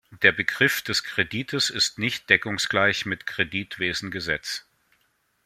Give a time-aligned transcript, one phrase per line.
[0.23, 4.65] Der Begriff des Kredites ist nicht deckungsgleich mit Kreditwesengesetz.